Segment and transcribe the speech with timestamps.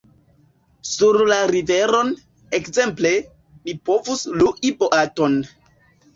[0.91, 2.09] Sur la riveron,
[2.61, 3.13] ekzemple,
[3.69, 5.39] ni povus lui boaton.